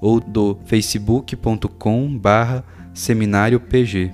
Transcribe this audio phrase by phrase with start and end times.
[0.00, 4.12] ou do facebook.com barra seminário PG.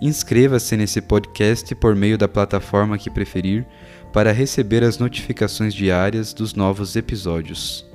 [0.00, 3.66] Inscreva-se nesse podcast por meio da plataforma que preferir
[4.12, 7.86] para receber as notificações diárias dos novos episódios.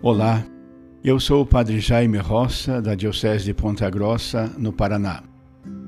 [0.00, 0.42] Olá,
[1.04, 5.22] eu sou o Padre Jaime Roça, da Diocese de Ponta Grossa, no Paraná.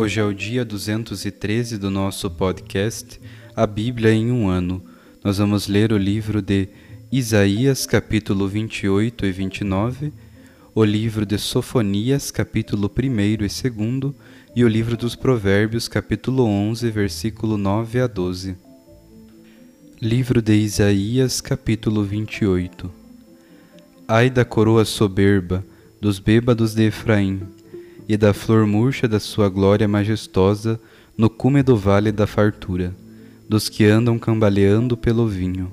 [0.00, 3.20] Hoje é o dia 213 do nosso podcast
[3.54, 4.82] A Bíblia em um Ano.
[5.22, 6.70] Nós vamos ler o livro de
[7.12, 10.10] Isaías, capítulo 28 e 29,
[10.74, 13.62] o livro de Sofonias, capítulo 1 e 2,
[14.56, 18.56] e o livro dos Provérbios, capítulo 11, versículo 9 a 12.
[20.00, 22.90] Livro de Isaías, capítulo 28
[24.08, 25.62] Ai da coroa soberba,
[26.00, 27.42] dos bêbados de Efraim,
[28.10, 30.80] e da flor murcha da sua glória majestosa
[31.16, 32.92] no cume do vale da fartura,
[33.48, 35.70] dos que andam cambaleando pelo vinho.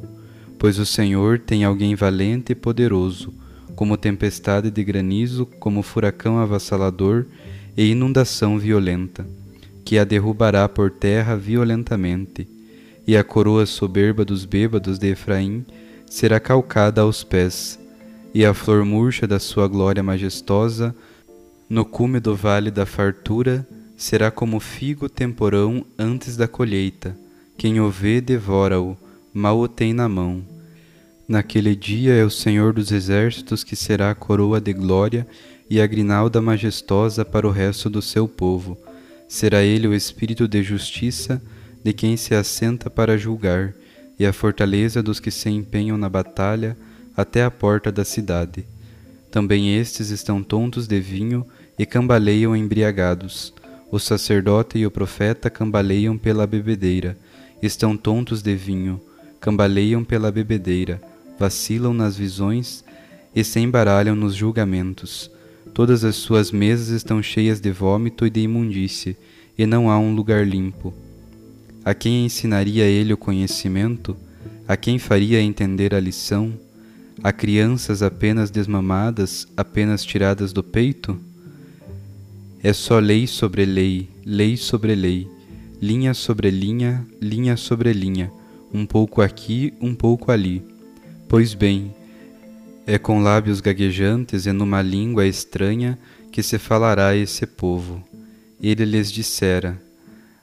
[0.59, 3.34] Pois o Senhor tem alguém valente e poderoso,
[3.76, 7.26] como tempestade de granizo, como furacão avassalador
[7.76, 9.26] e inundação violenta,
[9.84, 12.47] que a derrubará por terra violentamente,
[13.08, 15.66] e a coroa soberba dos bêbados de Efraim
[16.06, 17.80] será calcada aos pés,
[18.31, 20.94] e a flor murcha da sua glória majestosa
[21.69, 23.67] no cume do vale da fartura
[23.97, 27.17] será como figo temporão antes da colheita.
[27.57, 28.95] Quem o vê, devora-o,
[29.33, 30.44] mal o tem na mão.
[31.28, 35.28] Naquele dia é o Senhor dos exércitos que será a coroa de glória
[35.69, 38.78] e a grinalda majestosa para o resto do seu povo.
[39.28, 41.41] Será ele o espírito de justiça
[41.84, 43.73] de quem se assenta para julgar,
[44.19, 46.75] e a fortaleza dos que se empenham na batalha
[47.16, 48.66] até a porta da cidade.
[49.29, 51.45] Também estes estão tontos de vinho
[51.78, 53.54] e cambaleiam embriagados.
[53.92, 57.18] O sacerdote e o profeta cambaleiam pela bebedeira,
[57.62, 59.00] estão tontos de vinho,
[59.40, 61.02] cambaleiam pela bebedeira,
[61.40, 62.84] vacilam nas visões
[63.36, 65.32] e se embaralham nos julgamentos.
[65.74, 69.16] Todas as suas mesas estão cheias de vômito e de imundície,
[69.58, 70.94] e não há um lugar limpo.
[71.85, 74.18] A quem ensinaria ele o conhecimento?
[74.68, 76.53] A quem faria entender a lição?
[77.23, 81.18] A crianças apenas desmamadas, apenas tiradas do peito?
[82.64, 85.30] É só lei sobre lei, lei sobre lei,
[85.82, 88.32] linha sobre linha, linha sobre linha,
[88.74, 90.64] um pouco aqui, um pouco ali.
[91.28, 91.94] Pois bem,
[92.86, 95.98] é com lábios gaguejantes e numa língua estranha
[96.32, 98.04] que se falará a esse povo.
[98.62, 99.82] Ele lhes dissera: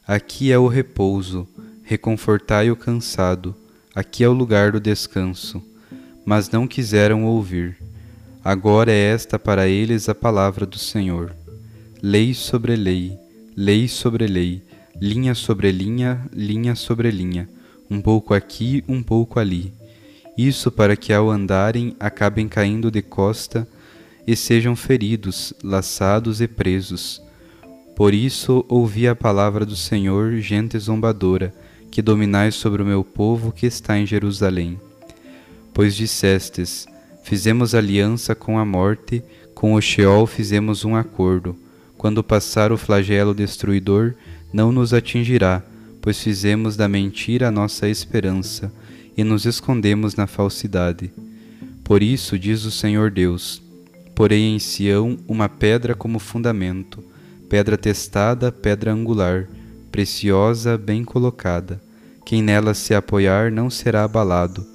[0.07, 1.49] Aqui é o repouso,
[1.83, 3.55] reconfortai o cansado,
[3.95, 5.63] aqui é o lugar do descanso
[6.25, 7.77] mas não quiseram ouvir.
[8.43, 11.35] Agora é esta para eles a palavra do Senhor.
[12.07, 13.19] Lei sobre lei,
[13.57, 14.63] lei sobre lei,
[15.01, 17.49] linha sobre linha, linha sobre linha,
[17.91, 19.73] um pouco aqui, um pouco ali.
[20.37, 23.67] Isso para que ao andarem acabem caindo de costa
[24.27, 27.23] e sejam feridos, laçados e presos.
[27.97, 31.55] Por isso ouvi a palavra do Senhor, gente zombadora,
[31.91, 34.79] que dominais sobre o meu povo que está em Jerusalém.
[35.73, 36.87] Pois dissestes:
[37.23, 39.25] Fizemos aliança com a morte,
[39.55, 41.64] com o Sheol fizemos um acordo.
[42.05, 44.13] Quando passar o flagelo destruidor,
[44.53, 45.63] não nos atingirá,
[46.03, 48.71] pois fizemos da mentira a nossa esperança
[49.17, 51.11] e nos escondemos na falsidade.
[51.83, 53.63] Por isso, diz o Senhor Deus:
[54.15, 57.03] Porei em Sião uma pedra como fundamento,
[57.49, 59.49] pedra testada, pedra angular,
[59.91, 61.81] preciosa, bem colocada.
[62.23, 64.67] Quem nela se apoiar não será abalado.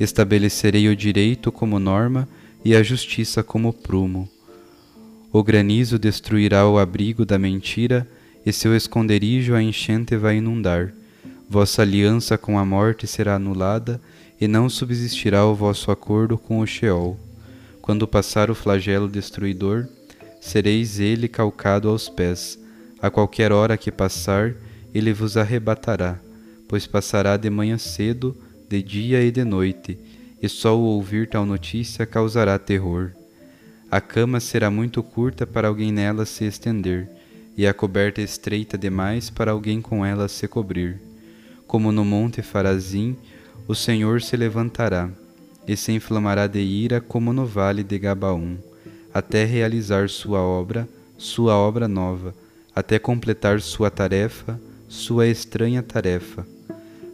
[0.00, 2.28] Estabelecerei o direito como norma
[2.64, 4.28] e a justiça como prumo.
[5.32, 8.06] O granizo destruirá o abrigo da mentira,
[8.44, 10.92] e seu esconderijo a enchente vai inundar.
[11.48, 13.98] Vossa aliança com a morte será anulada,
[14.38, 17.18] e não subsistirá o vosso acordo com o Sheol.
[17.80, 19.88] Quando passar o flagelo destruidor,
[20.38, 22.58] sereis ele calcado aos pés.
[23.00, 24.54] A qualquer hora que passar,
[24.92, 26.20] ele vos arrebatará,
[26.68, 28.36] pois passará de manhã cedo,
[28.68, 29.98] de dia e de noite,
[30.42, 33.12] e só o ouvir tal notícia causará terror.
[33.92, 37.08] A cama será muito curta para alguém nela se estender,
[37.56, 41.12] e a coberta estreita demais para alguém com ela se cobrir
[41.72, 43.16] como no monte Farazim,
[43.66, 45.08] o Senhor se levantará
[45.66, 48.58] e se inflamará de ira como no vale de Gabaum,
[49.14, 50.86] até realizar sua obra,
[51.16, 52.34] sua obra nova,
[52.76, 56.46] até completar sua tarefa, sua estranha tarefa.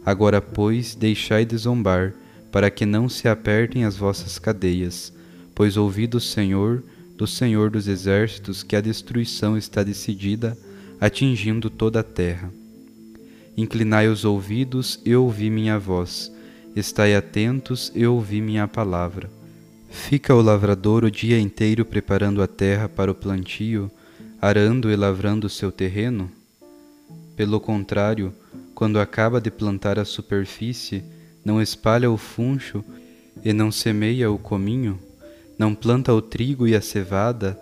[0.05, 2.11] Agora, pois, deixai de zombar,
[2.51, 5.13] para que não se apertem as vossas cadeias,
[5.59, 6.81] pois ouvi do Senhor,
[7.17, 10.57] do Senhor dos exércitos, que a destruição está decidida,
[11.01, 12.49] atingindo toda a terra.
[13.57, 16.31] Inclinai os ouvidos e ouvi minha voz.
[16.77, 19.29] Estai atentos e ouvi minha palavra.
[19.89, 23.91] Fica o lavrador o dia inteiro preparando a terra para o plantio,
[24.41, 26.31] arando e lavrando seu terreno?
[27.35, 28.33] Pelo contrário,
[28.73, 31.03] quando acaba de plantar a superfície,
[31.43, 32.81] não espalha o funcho
[33.43, 34.97] e não semeia o cominho,
[35.59, 37.59] não planta o trigo e a cevada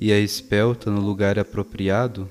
[0.00, 2.28] e a espelta no lugar apropriado?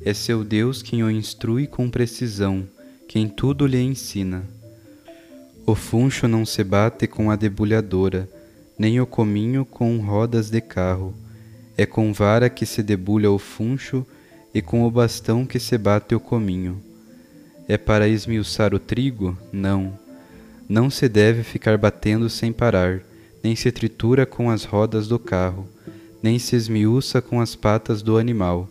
[0.00, 2.66] É seu Deus quem o instrui com precisão,
[3.06, 4.44] quem tudo lhe ensina.
[5.66, 8.26] O funcho não se bate com a debulhadora,
[8.78, 11.14] nem o cominho com rodas de carro.
[11.76, 14.06] É com vara que se debulha o funcho
[14.54, 16.82] e com o bastão que se bate o cominho.
[17.68, 19.36] É para esmiuçar o trigo?
[19.52, 19.98] Não.
[20.66, 23.02] Não se deve ficar batendo sem parar,
[23.42, 25.68] nem se tritura com as rodas do carro,
[26.22, 28.68] nem se esmiuça com as patas do animal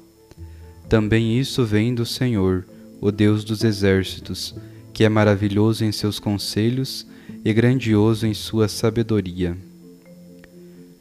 [0.92, 2.66] também isso vem do Senhor,
[3.00, 4.54] o Deus dos exércitos,
[4.92, 7.08] que é maravilhoso em seus conselhos
[7.46, 9.56] e grandioso em sua sabedoria.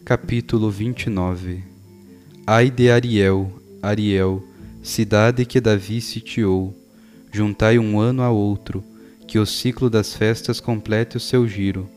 [0.05, 1.65] Capítulo 29
[2.47, 3.53] Ai de Ariel,
[3.83, 4.41] Ariel,
[4.81, 6.73] cidade que Davi sitiou,
[7.33, 8.85] juntai um ano a outro,
[9.27, 11.91] que o ciclo das festas complete o seu giro.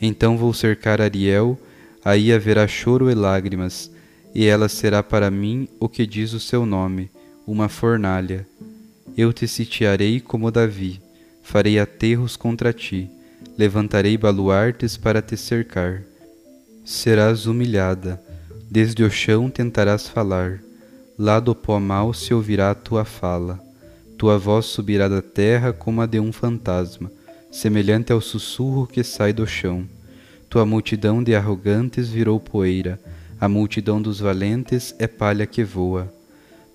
[0.00, 1.58] Então vou cercar Ariel,
[2.04, 3.90] aí haverá choro e lágrimas,
[4.34, 7.10] e ela será para mim o que diz o seu nome
[7.46, 8.46] uma fornalha.
[9.16, 11.02] Eu te sitiarei como Davi,
[11.42, 13.10] farei aterros contra ti,
[13.58, 16.02] levantarei baluartes para te cercar.
[16.84, 18.22] Serás humilhada,
[18.70, 20.60] desde o chão tentarás falar,
[21.18, 23.60] lá do pó mal se ouvirá a tua fala.
[24.16, 27.10] Tua voz subirá da terra como a de um fantasma,
[27.50, 29.86] semelhante ao sussurro que sai do chão.
[30.48, 33.00] Tua multidão de arrogantes virou poeira,
[33.40, 36.12] a multidão dos valentes é palha que voa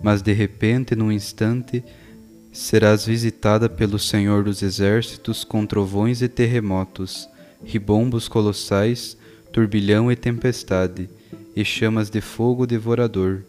[0.01, 1.84] mas de repente, num instante,
[2.51, 7.27] serás visitada pelo Senhor dos Exércitos com trovões e terremotos,
[7.63, 9.17] ribombos colossais,
[9.51, 11.10] turbilhão e tempestade,
[11.55, 13.41] e chamas de fogo devorador.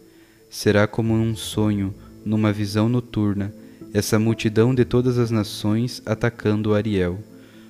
[0.49, 1.93] Será como um sonho,
[2.25, 3.53] numa visão noturna,
[3.97, 7.17] essa multidão de todas as nações atacando Ariel,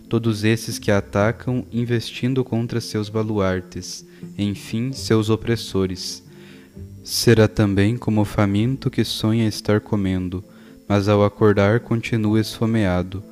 [0.10, 4.06] todos esses que a atacam investindo contra seus baluartes,
[4.38, 6.22] enfim, seus opressores.
[7.02, 10.44] Será também como o faminto que sonha estar comendo,
[10.86, 13.24] mas ao acordar continua esfomeado,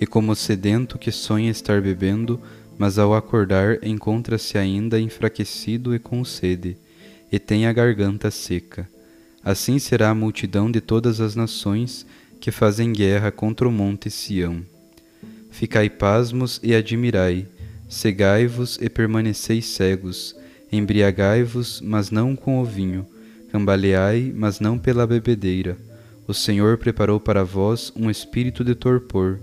[0.00, 2.40] e como o sedento que sonha estar bebendo,
[2.78, 6.76] mas ao acordar encontra-se ainda enfraquecido e com sede,
[7.32, 8.88] e tem a garganta seca.
[9.44, 12.06] Assim será a multidão de todas as nações
[12.40, 14.62] que fazem guerra contra o monte Sião.
[15.50, 17.46] Ficai pasmos e admirai,
[17.88, 20.36] cegai-vos e permaneceis cegos,
[20.70, 23.06] embriagai-vos, mas não com o vinho,
[23.54, 25.78] Cambaleai, mas não pela bebedeira.
[26.26, 29.38] O Senhor preparou para vós um espírito de torpor.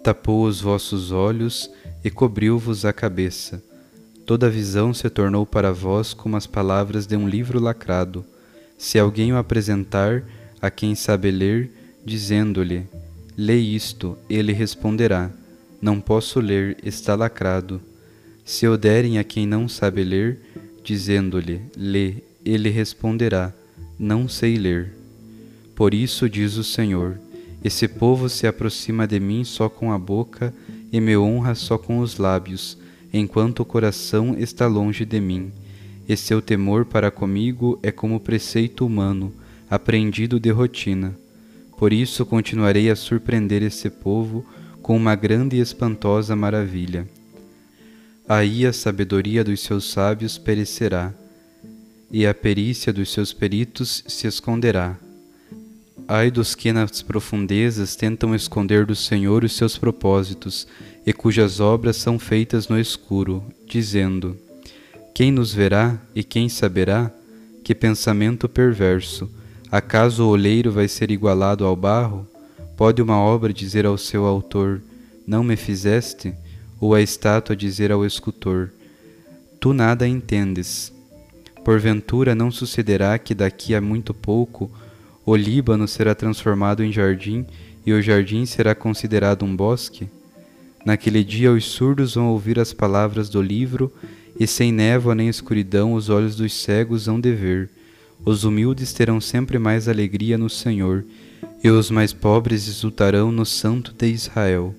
[0.00, 1.68] Tapou os vossos olhos
[2.04, 3.60] e cobriu-vos a cabeça.
[4.24, 8.24] Toda a visão se tornou para vós como as palavras de um livro lacrado.
[8.78, 10.22] Se alguém o apresentar
[10.62, 11.72] a quem sabe ler,
[12.06, 12.84] dizendo-lhe:
[13.36, 15.30] Lê isto, ele responderá:
[15.82, 17.82] Não posso ler, está lacrado.
[18.44, 20.38] Se o derem a quem não sabe ler,
[20.84, 23.52] dizendo-lhe: Lê, ele responderá:
[23.98, 24.94] Não sei ler.
[25.74, 27.18] Por isso diz o Senhor:
[27.62, 30.54] Esse povo se aproxima de mim só com a boca
[30.92, 32.78] e me honra só com os lábios,
[33.12, 35.50] enquanto o coração está longe de mim.
[36.08, 39.34] E seu temor para comigo é como preceito humano,
[39.68, 41.16] aprendido de rotina.
[41.76, 44.44] Por isso continuarei a surpreender esse povo
[44.82, 47.06] com uma grande e espantosa maravilha.
[48.28, 51.12] Aí a sabedoria dos seus sábios perecerá,
[52.10, 54.96] e a perícia dos seus peritos se esconderá
[56.08, 60.68] Ai dos que nas profundezas tentam esconder do Senhor os seus propósitos
[61.04, 64.36] e cujas obras são feitas no escuro, dizendo:
[65.12, 67.10] Quem nos verá e quem saberá?
[67.64, 69.28] Que pensamento perverso!
[69.70, 72.26] Acaso o oleiro vai ser igualado ao barro?
[72.76, 74.80] Pode uma obra dizer ao seu autor:
[75.26, 76.34] Não me fizeste?
[76.80, 78.70] Ou a estátua dizer ao escultor:
[79.58, 80.92] Tu nada entendes.
[81.64, 84.70] Porventura não sucederá que daqui a muito pouco
[85.24, 87.44] o Líbano será transformado em jardim
[87.84, 90.08] e o jardim será considerado um bosque?
[90.84, 93.92] Naquele dia os surdos vão ouvir as palavras do livro,
[94.38, 97.70] e sem névoa nem escuridão os olhos dos cegos hão de ver.
[98.24, 101.04] Os humildes terão sempre mais alegria no Senhor,
[101.62, 104.74] e os mais pobres exultarão no Santo de Israel.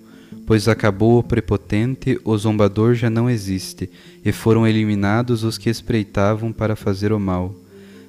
[0.46, 3.90] Pois acabou o prepotente, o zombador já não existe,
[4.24, 7.54] e foram eliminados os que espreitavam para fazer o mal.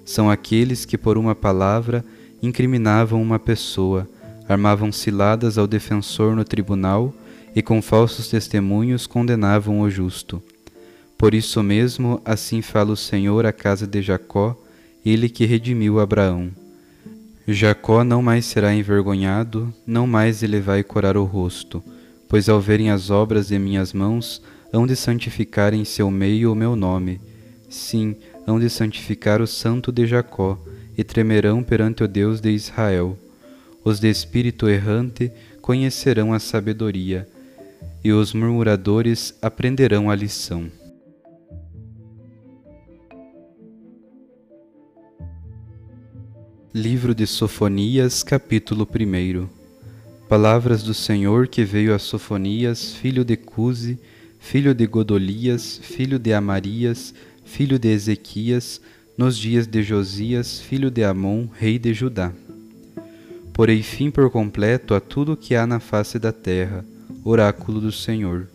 [0.05, 2.05] São aqueles que por uma palavra
[2.43, 4.09] incriminavam uma pessoa,
[4.49, 7.13] armavam ciladas ao defensor no tribunal
[7.55, 10.43] e com falsos testemunhos condenavam o justo.
[11.17, 14.57] Por isso mesmo, assim fala o Senhor à casa de Jacó,
[15.05, 16.51] ele que redimiu Abraão.
[17.47, 21.83] Jacó não mais será envergonhado, não mais ele vai corar o rosto,
[22.29, 26.55] pois ao verem as obras de minhas mãos, hão de santificar em seu meio o
[26.55, 27.21] meu nome.
[27.71, 30.59] Sim, hão de santificar o santo de Jacó,
[30.97, 33.17] e tremerão perante o Deus de Israel.
[33.85, 35.31] Os de espírito errante
[35.63, 37.27] conhecerão a sabedoria,
[38.03, 40.71] e os murmuradores aprenderão a lição.
[46.79, 49.49] Livro de Sofonias, capítulo 1
[50.29, 53.99] Palavras do Senhor que veio a Sofonias, filho de Cuse,
[54.39, 57.13] filho de Godolias, filho de Amarias,
[57.45, 58.81] filho de Ezequias,
[59.17, 62.33] nos dias de Josias, filho de Amon, rei de Judá.
[63.53, 66.85] Porei fim por completo a tudo que há na face da terra,
[67.25, 68.47] oráculo do Senhor.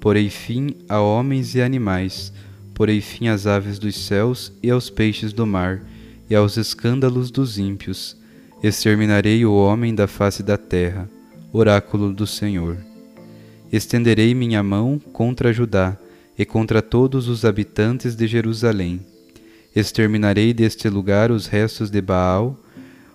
[0.00, 2.32] Porei fim a homens e animais,
[2.72, 5.82] porei fim às aves dos céus e aos peixes do mar,
[6.30, 8.16] e aos escândalos dos ímpios.
[8.62, 11.10] Exterminarei o homem da face da terra,
[11.52, 12.78] oráculo do Senhor.
[13.72, 15.98] Estenderei minha mão contra Judá
[16.38, 19.00] e contra todos os habitantes de Jerusalém
[19.74, 22.58] Exterminarei deste lugar os restos de Baal,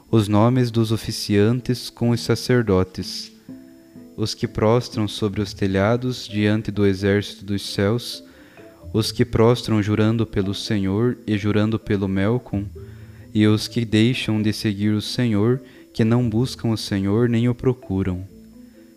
[0.09, 3.31] os nomes dos oficiantes com os sacerdotes,
[4.15, 8.23] os que prostram sobre os telhados diante do exército dos céus,
[8.93, 12.63] os que prostram jurando pelo Senhor e jurando pelo Melcom,
[13.35, 15.61] e os que deixam de seguir o Senhor,
[15.91, 18.25] que não buscam o Senhor nem o procuram.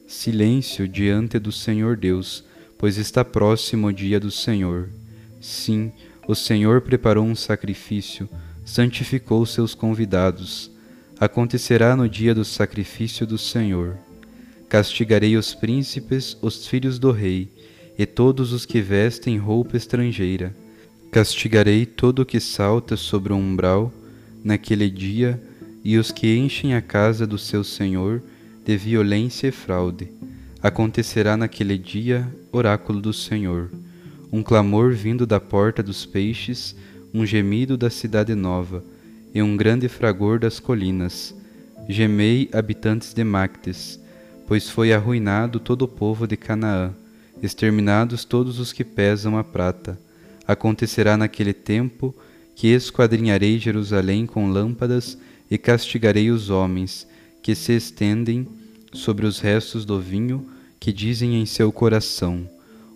[0.06, 2.44] Silêncio diante do Senhor Deus,
[2.78, 4.90] pois está próximo o dia do Senhor.
[5.40, 5.90] Sim,
[6.28, 8.28] o Senhor preparou um sacrifício,
[8.64, 10.70] santificou seus convidados.
[11.18, 13.98] Acontecerá no dia do sacrifício do Senhor.
[14.68, 17.50] Castigarei os príncipes, os filhos do rei,
[17.98, 20.54] e todos os que vestem roupa estrangeira.
[21.10, 23.92] Castigarei todo o que salta sobre o umbral
[24.42, 25.40] naquele dia,
[25.84, 28.22] e os que enchem a casa do seu Senhor
[28.64, 30.10] de violência e fraude.
[30.62, 33.70] Acontecerá naquele dia, oráculo do Senhor
[34.32, 36.76] um clamor vindo da porta dos peixes,
[37.12, 38.84] um gemido da cidade nova,
[39.34, 41.34] e um grande fragor das colinas.
[41.88, 43.98] Gemei, habitantes de Mactes,
[44.46, 46.92] pois foi arruinado todo o povo de Canaã,
[47.42, 49.98] exterminados todos os que pesam a prata.
[50.46, 52.14] Acontecerá naquele tempo
[52.58, 55.16] que esquadrinharei Jerusalém com lâmpadas
[55.50, 57.06] e castigarei os homens
[57.42, 58.46] que se estendem
[58.92, 60.46] sobre os restos do vinho
[60.78, 62.46] que dizem em seu coração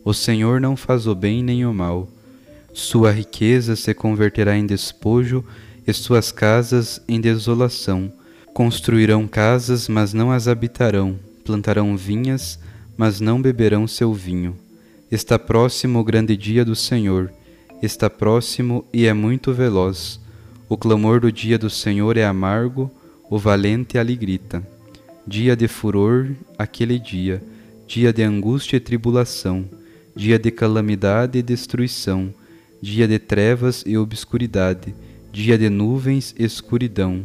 [0.05, 2.09] o Senhor não faz o bem nem o mal.
[2.73, 5.45] Sua riqueza se converterá em despojo
[5.87, 8.13] e suas casas em desolação.
[8.53, 11.19] Construirão casas, mas não as habitarão.
[11.45, 12.59] Plantarão vinhas,
[12.97, 14.57] mas não beberão seu vinho.
[15.11, 17.33] Está próximo o grande dia do Senhor,
[17.83, 20.21] está próximo e é muito veloz.
[20.69, 22.91] O clamor do dia do Senhor é amargo,
[23.29, 24.67] o valente ali grita.
[25.27, 27.43] Dia de furor, aquele dia,
[27.87, 29.65] dia de angústia e tribulação,
[30.15, 32.33] dia de calamidade e destruição,
[32.81, 34.95] dia de trevas e obscuridade,
[35.33, 37.23] dia de nuvens e escuridão,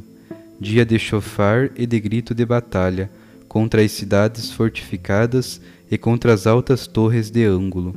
[0.59, 3.09] dia de chofar e de grito de batalha,
[3.47, 7.95] contra as cidades fortificadas e contra as altas torres de ângulo.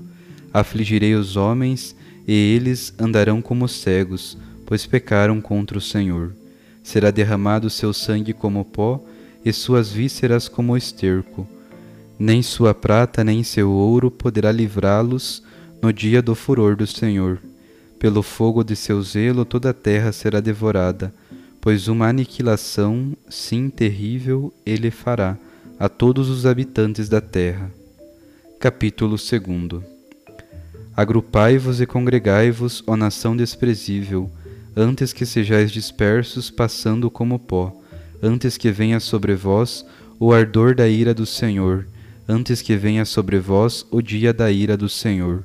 [0.52, 1.94] Afligirei os homens,
[2.30, 6.32] e eles andarão como cegos, pois pecaram contra o Senhor.
[6.80, 9.04] Será derramado seu sangue como pó,
[9.44, 11.44] e suas vísceras como esterco.
[12.16, 15.42] Nem sua prata nem seu ouro poderá livrá-los
[15.82, 17.40] no dia do furor do Senhor.
[17.98, 21.12] Pelo fogo de seu zelo toda a terra será devorada,
[21.60, 25.36] pois uma aniquilação, sim terrível, ele fará
[25.80, 27.72] a todos os habitantes da terra.
[28.60, 29.99] Capítulo 2
[31.00, 34.30] Agrupai-vos e congregai-vos, ó nação desprezível,
[34.76, 37.74] antes que sejais dispersos, passando como pó,
[38.22, 39.84] antes que venha sobre vós
[40.18, 41.86] o ardor da ira do Senhor,
[42.28, 45.44] antes que venha sobre vós o dia da ira do Senhor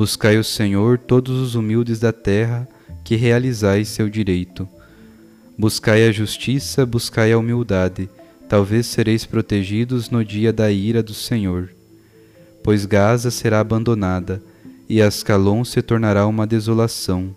[0.00, 2.66] Buscai o Senhor, todos os humildes da terra,
[3.04, 4.66] que realizais seu direito.
[5.58, 8.08] Buscai a justiça, buscai a humildade,
[8.48, 11.68] talvez sereis protegidos no dia da ira do Senhor.
[12.64, 14.42] Pois Gaza será abandonada,
[14.90, 17.34] e Ascalon se tornará uma desolação.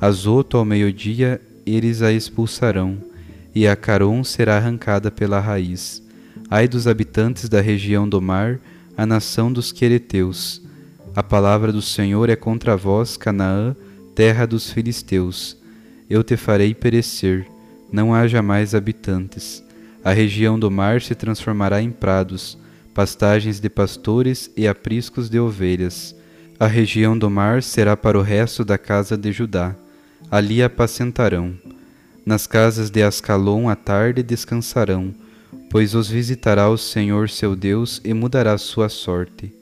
[0.00, 2.98] Azoto ao meio-dia eles a expulsarão,
[3.52, 6.00] e a Caron será arrancada pela raiz.
[6.48, 8.60] Ai dos habitantes da região do mar,
[8.96, 10.62] a nação dos quereteus
[11.14, 13.76] a palavra do Senhor é contra vós, Canaã,
[14.14, 15.58] terra dos filisteus.
[16.08, 17.46] Eu te farei perecer,
[17.92, 19.62] não haja mais habitantes.
[20.02, 22.56] A região do mar se transformará em prados,
[22.94, 26.14] pastagens de pastores e apriscos de ovelhas.
[26.58, 29.74] A região do mar será para o resto da casa de Judá.
[30.30, 31.54] Ali apacentarão.
[32.24, 35.12] Nas casas de Ascalon à tarde descansarão,
[35.68, 39.52] pois os visitará o Senhor seu Deus e mudará sua sorte.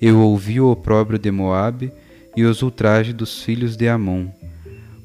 [0.00, 1.92] Eu ouvi o opróbrio de Moabe
[2.34, 4.28] e os ultrajes dos filhos de Amon,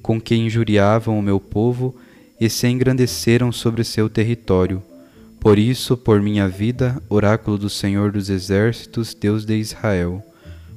[0.02, 1.96] com que injuriavam o meu povo
[2.40, 4.82] e se engrandeceram sobre seu território.
[5.40, 10.24] Por isso, por minha vida, oráculo do Senhor dos Exércitos, Deus de Israel,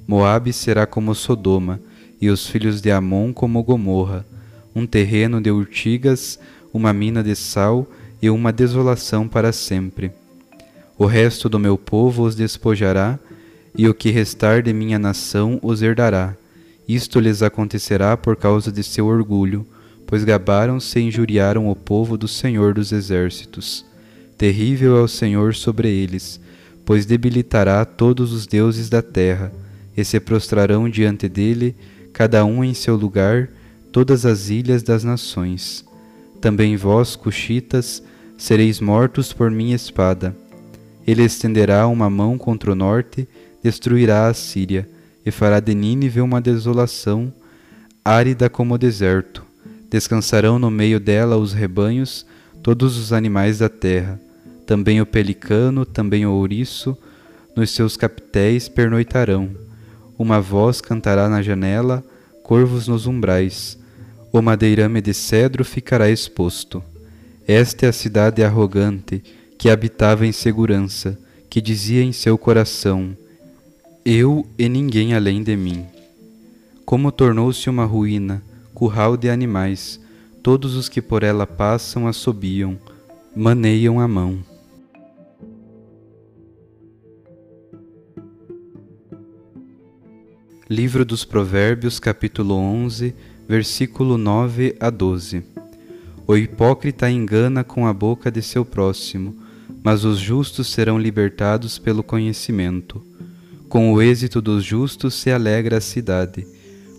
[0.07, 1.81] Moabe será como Sodoma,
[2.21, 4.25] e os filhos de Amon como Gomorra,
[4.75, 6.39] um terreno de urtigas,
[6.73, 7.87] uma mina de sal
[8.21, 10.13] e uma desolação para sempre.
[10.99, 13.19] O resto do meu povo os despojará
[13.77, 16.35] e o que restar de minha nação os herdará.
[16.89, 19.67] Isto lhes acontecerá por causa de seu orgulho,
[20.07, 23.85] pois gabaram-se e injuriaram o povo do Senhor dos Exércitos.
[24.39, 26.41] Terrível é o Senhor sobre eles,
[26.85, 29.53] pois debilitará todos os deuses da terra,
[29.97, 31.75] e se prostrarão diante dele,
[32.13, 33.49] cada um em seu lugar,
[33.93, 35.85] todas as ilhas das nações.
[36.41, 38.03] Também vós, cuxitas,
[38.37, 40.37] sereis mortos por minha espada.
[41.07, 43.27] Ele estenderá uma mão contra o norte
[43.67, 44.89] destruirá a Síria
[45.25, 47.33] e fará de Nínive uma desolação,
[48.05, 49.45] árida como o deserto.
[49.91, 52.25] Descansarão no meio dela os rebanhos,
[52.63, 54.21] todos os animais da terra,
[54.65, 56.97] também o pelicano, também o ouriço,
[57.57, 59.66] nos seus capitéis pernoitarão.
[60.19, 62.03] Uma voz cantará na janela,
[62.43, 63.79] corvos nos umbrais.
[64.33, 66.83] O madeirame de cedro ficará exposto.
[67.47, 69.23] Esta é a cidade arrogante,
[69.59, 73.17] que habitava em segurança, que dizia em seu coração:
[74.05, 75.85] eu e ninguém além de mim.
[76.85, 80.01] Como tornou-se uma ruína, curral de animais,
[80.43, 82.79] todos os que por ela passam assobiam,
[83.35, 84.39] maneiam a mão.
[90.69, 93.15] Livro dos Provérbios, capítulo 11,
[93.49, 95.45] versículo 9 a 12.
[96.27, 99.37] O hipócrita engana com a boca de seu próximo,
[99.81, 103.01] mas os justos serão libertados pelo conhecimento.
[103.69, 106.45] Com o êxito dos justos se alegra a cidade,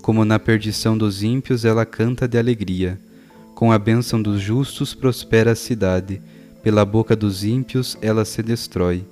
[0.01, 2.97] como na perdição dos ímpios ela canta de alegria.
[3.53, 6.21] Com a bênção dos justos prospera a cidade,
[6.63, 9.03] pela boca dos ímpios ela se destrói.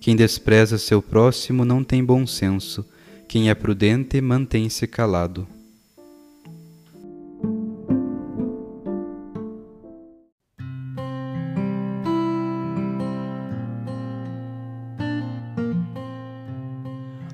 [0.00, 2.84] Quem despreza seu próximo não tem bom senso,
[3.32, 5.48] quem é prudente mantém-se calado.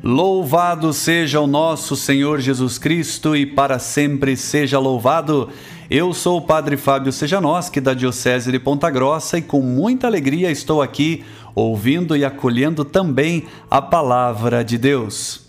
[0.00, 5.50] Louvado seja o nosso Senhor Jesus Cristo e para sempre seja louvado.
[5.90, 10.48] Eu sou o Padre Fábio Sejanoski, da Diocese de Ponta Grossa, e com muita alegria
[10.48, 11.24] estou aqui
[11.56, 15.47] ouvindo e acolhendo também a palavra de Deus.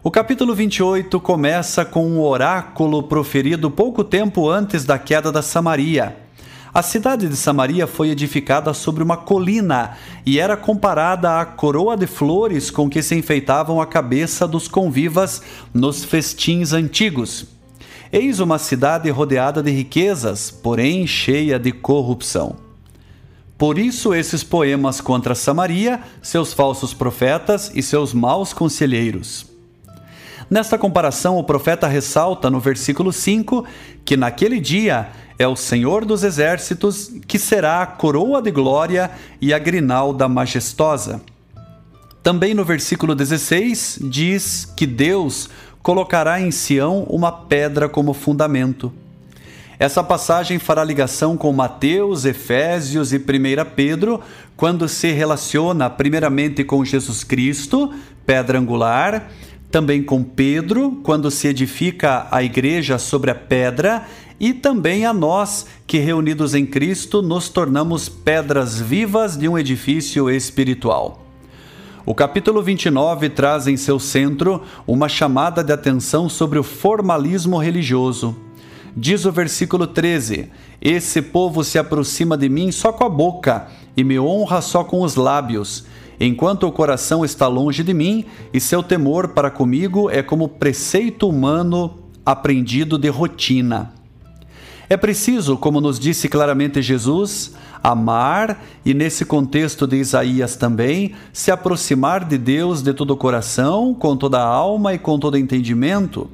[0.00, 6.16] O capítulo 28 começa com um oráculo proferido pouco tempo antes da queda da Samaria.
[6.72, 12.06] A cidade de Samaria foi edificada sobre uma colina e era comparada à coroa de
[12.06, 15.42] flores com que se enfeitavam a cabeça dos convivas
[15.74, 17.46] nos festins antigos.
[18.12, 22.54] Eis uma cidade rodeada de riquezas, porém cheia de corrupção.
[23.58, 29.47] Por isso, esses poemas contra Samaria, seus falsos profetas e seus maus conselheiros.
[30.50, 33.66] Nesta comparação, o profeta ressalta no versículo 5
[34.02, 35.08] que naquele dia
[35.38, 39.10] é o Senhor dos exércitos que será a coroa de glória
[39.42, 41.20] e a grinalda majestosa.
[42.22, 45.50] Também no versículo 16 diz que Deus
[45.82, 48.92] colocará em Sião uma pedra como fundamento.
[49.78, 53.20] Essa passagem fará ligação com Mateus, Efésios e 1
[53.76, 54.20] Pedro,
[54.56, 57.94] quando se relaciona primeiramente com Jesus Cristo,
[58.26, 59.30] pedra angular,
[59.70, 64.06] também com Pedro, quando se edifica a igreja sobre a pedra,
[64.40, 70.30] e também a nós, que reunidos em Cristo nos tornamos pedras vivas de um edifício
[70.30, 71.24] espiritual.
[72.06, 78.34] O capítulo 29 traz em seu centro uma chamada de atenção sobre o formalismo religioso.
[78.96, 80.48] Diz o versículo 13:
[80.80, 85.02] Esse povo se aproxima de mim só com a boca e me honra só com
[85.02, 85.84] os lábios
[86.20, 91.28] enquanto o coração está longe de mim e seu temor para comigo é como preceito
[91.28, 93.92] humano aprendido de rotina.
[94.90, 101.50] É preciso, como nos disse claramente Jesus, amar e, nesse contexto de Isaías também, se
[101.50, 106.30] aproximar de Deus de todo o coração, com toda a alma e com todo entendimento.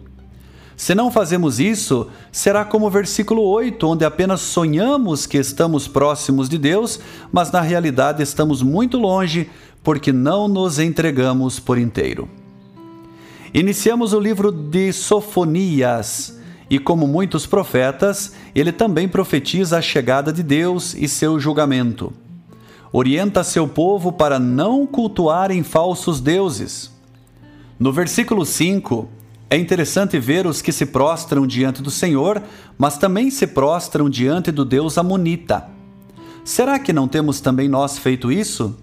[0.77, 6.49] Se não fazemos isso, será como o versículo 8, onde apenas sonhamos que estamos próximos
[6.49, 6.99] de Deus,
[7.33, 9.49] mas na realidade estamos muito longe,
[9.85, 12.29] porque não nos entregamos por inteiro.
[13.53, 20.42] Iniciamos o livro de Sofonias, e como muitos profetas, ele também profetiza a chegada de
[20.42, 22.12] Deus e seu julgamento.
[22.90, 26.90] Orienta seu povo para não cultuarem falsos deuses.
[27.79, 29.09] No versículo 5,
[29.51, 32.42] é interessante ver os que se prostram diante do Senhor,
[32.79, 35.68] mas também se prostram diante do Deus Amonita.
[36.44, 38.77] Será que não temos também nós feito isso?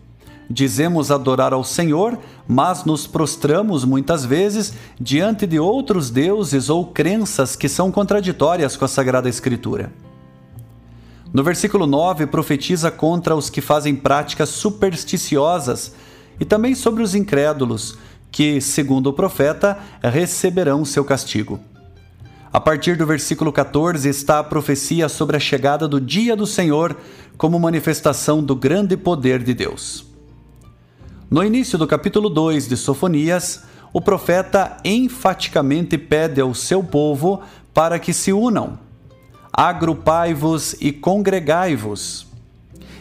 [0.52, 7.56] Dizemos adorar ao Senhor, mas nos prostramos muitas vezes diante de outros deuses ou crenças
[7.56, 9.94] que são contraditórias com a Sagrada Escritura.
[11.34, 15.94] No versículo 9, profetiza contra os que fazem práticas supersticiosas
[16.38, 17.98] e também sobre os incrédulos,
[18.30, 21.62] que, segundo o profeta, receberão seu castigo.
[22.52, 26.98] A partir do versículo 14 está a profecia sobre a chegada do dia do Senhor
[27.38, 30.11] como manifestação do grande poder de Deus.
[31.32, 33.64] No início do capítulo 2 de Sofonias,
[33.94, 37.40] o profeta enfaticamente pede ao seu povo
[37.74, 38.78] para que se unam.
[39.54, 42.28] Agrupai-vos e congregai-vos.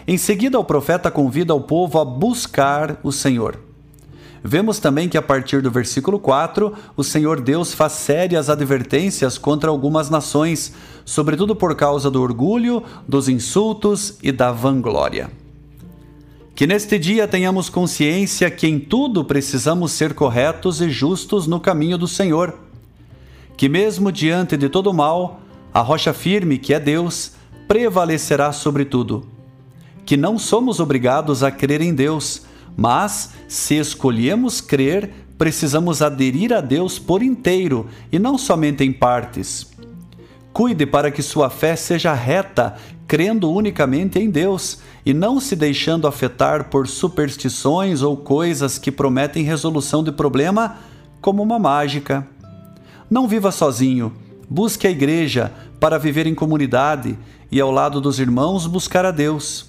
[0.06, 3.58] Em seguida, o profeta convida o povo a buscar o Senhor.
[4.44, 9.70] Vemos também que a partir do versículo 4, o Senhor Deus faz sérias advertências contra
[9.70, 10.72] algumas nações,
[11.04, 15.39] sobretudo por causa do orgulho, dos insultos e da vanglória.
[16.61, 21.96] Que neste dia tenhamos consciência que em tudo precisamos ser corretos e justos no caminho
[21.96, 22.55] do Senhor.
[23.57, 25.40] Que mesmo diante de todo mal,
[25.73, 27.33] a rocha firme, que é Deus,
[27.66, 29.27] prevalecerá sobre tudo.
[30.05, 32.42] Que não somos obrigados a crer em Deus,
[32.77, 39.70] mas, se escolhemos crer, precisamos aderir a Deus por inteiro e não somente em partes.
[40.53, 42.77] Cuide para que sua fé seja reta,
[43.11, 49.42] crendo unicamente em Deus e não se deixando afetar por superstições ou coisas que prometem
[49.42, 50.77] resolução de problema
[51.20, 52.25] como uma mágica.
[53.11, 54.12] Não viva sozinho,
[54.49, 57.18] busque a igreja para viver em comunidade
[57.51, 59.66] e ao lado dos irmãos buscar a Deus.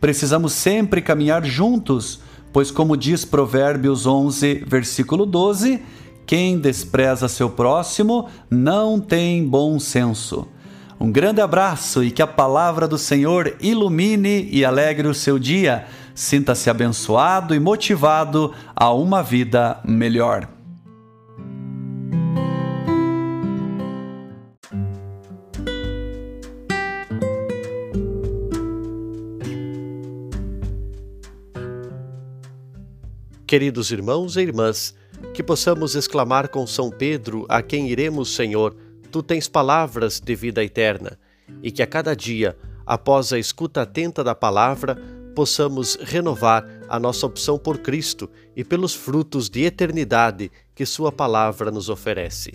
[0.00, 2.18] Precisamos sempre caminhar juntos,
[2.52, 5.80] pois, como diz Provérbios 11, versículo 12,
[6.26, 10.48] quem despreza seu próximo não tem bom senso.
[11.02, 15.84] Um grande abraço e que a palavra do Senhor ilumine e alegre o seu dia.
[16.14, 20.48] Sinta-se abençoado e motivado a uma vida melhor.
[33.44, 34.94] Queridos irmãos e irmãs,
[35.34, 38.76] que possamos exclamar com São Pedro, a quem iremos, Senhor,
[39.12, 41.18] tu tens palavras de vida eterna,
[41.62, 44.96] e que a cada dia, após a escuta atenta da palavra,
[45.36, 51.70] possamos renovar a nossa opção por Cristo e pelos frutos de eternidade que Sua palavra
[51.70, 52.54] nos oferece.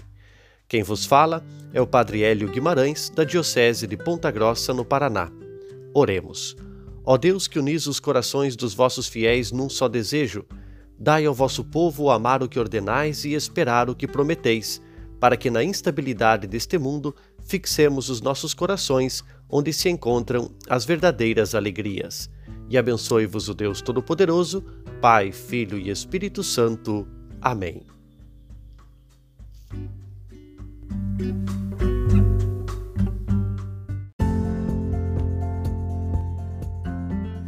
[0.68, 5.32] Quem vos fala é o Padre Hélio Guimarães, da Diocese de Ponta Grossa, no Paraná.
[5.94, 6.58] Oremos.
[7.06, 10.44] Ó Deus que unis os corações dos vossos fiéis num só desejo,
[11.00, 14.82] dai ao vosso povo amar o que ordenais e esperar o que prometeis,
[15.20, 21.56] para que na instabilidade deste mundo fixemos os nossos corações onde se encontram as verdadeiras
[21.56, 22.30] alegrias
[22.70, 24.64] e abençoe-vos o Deus Todo-Poderoso,
[25.02, 27.08] Pai, Filho e Espírito Santo.
[27.42, 27.82] Amém.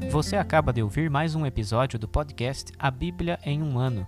[0.09, 4.07] Você acaba de ouvir mais um episódio do podcast A Bíblia em um Ano.